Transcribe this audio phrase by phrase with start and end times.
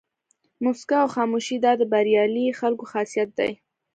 [0.63, 3.51] موسکا او خاموشي دا د بریالي خلکو خاصیت دی.